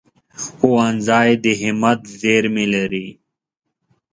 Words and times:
ښوونځی 0.43 1.31
د 1.43 1.45
همت 1.61 1.99
زېرمې 2.21 2.65
لري 2.75 3.07